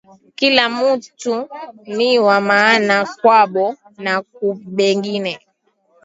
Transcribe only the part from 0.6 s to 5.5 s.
muntu niwa maana kwabo na kubengine